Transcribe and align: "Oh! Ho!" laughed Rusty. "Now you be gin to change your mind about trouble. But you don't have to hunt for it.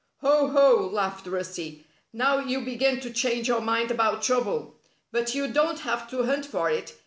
"Oh! 0.23 0.47
Ho!" 0.47 0.87
laughed 0.91 1.27
Rusty. 1.27 1.85
"Now 2.11 2.39
you 2.39 2.61
be 2.61 2.75
gin 2.75 2.99
to 3.01 3.11
change 3.13 3.47
your 3.47 3.61
mind 3.61 3.91
about 3.91 4.23
trouble. 4.23 4.79
But 5.11 5.35
you 5.35 5.45
don't 5.47 5.81
have 5.81 6.09
to 6.09 6.23
hunt 6.23 6.47
for 6.47 6.71
it. 6.71 6.95